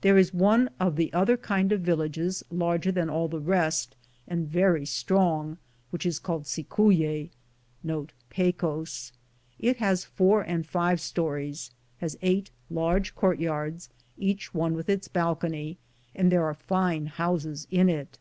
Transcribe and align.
There 0.00 0.16
is 0.16 0.32
one 0.32 0.70
of 0.80 0.96
the 0.96 1.12
other 1.12 1.36
kind 1.36 1.70
of 1.70 1.82
Tillages 1.84 2.42
larger 2.50 2.90
than 2.90 3.10
all 3.10 3.28
the 3.28 3.38
rest, 3.42 3.94
and 4.26 4.48
very 4.48 4.86
strong, 4.86 5.58
which 5.90 6.06
is 6.06 6.18
called 6.18 6.44
Cicuique." 6.44 7.30
It 7.84 9.76
has 9.76 10.04
four 10.06 10.40
and 10.40 10.66
five 10.66 10.98
stories, 10.98 11.72
has 11.98 12.16
eight 12.22 12.50
large 12.70 13.14
court 13.14 13.38
yards, 13.38 13.90
each 14.16 14.54
one 14.54 14.72
with 14.72 14.88
its 14.88 15.08
balcony, 15.08 15.76
and 16.14 16.32
there 16.32 16.46
are 16.46 16.54
fine 16.54 17.04
houses 17.04 17.68
in 17.70 17.90
it. 17.90 18.18